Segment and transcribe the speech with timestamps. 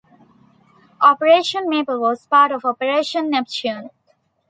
[0.99, 3.91] Operation Maple was part of Operation Neptune.